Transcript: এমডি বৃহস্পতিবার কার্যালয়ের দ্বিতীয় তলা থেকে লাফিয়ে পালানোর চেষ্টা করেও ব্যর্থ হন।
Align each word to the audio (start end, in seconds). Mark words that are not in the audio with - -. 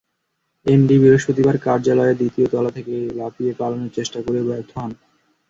এমডি 0.65 0.95
বৃহস্পতিবার 0.99 1.55
কার্যালয়ের 1.57 2.17
দ্বিতীয় 2.17 2.47
তলা 2.47 2.71
থেকে 2.71 2.93
লাফিয়ে 3.19 3.51
পালানোর 3.59 3.95
চেষ্টা 3.97 4.19
করেও 4.25 4.47
ব্যর্থ 4.49 4.71
হন। 4.75 4.91